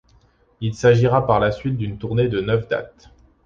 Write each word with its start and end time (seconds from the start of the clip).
Il 0.61 0.73
s'agira 0.73 1.27
par 1.27 1.39
la 1.39 1.51
suite 1.51 1.77
d'une 1.77 1.99
tournée 1.99 2.27
de 2.27 2.41
neuf 2.41 2.67
dates. 2.67 3.11